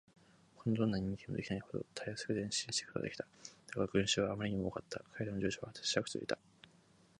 [0.55, 3.23] ほかのどんな人間にもできないほどたやすく前進していくことができた。
[3.23, 4.99] だが、群集はあまりにも多かった。
[5.13, 6.39] 彼らの住居は果てしなくつづいていた。